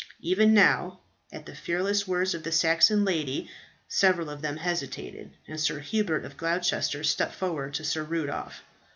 [0.21, 0.99] Even now,
[1.31, 3.51] at the fearless words of the Saxon lady
[3.87, 8.63] several of them hesitated, and Sir Hubert of Gloucester stepped forward to Sir Rudolph.